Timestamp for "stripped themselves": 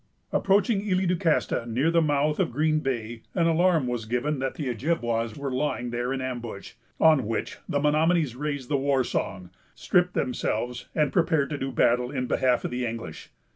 9.75-10.87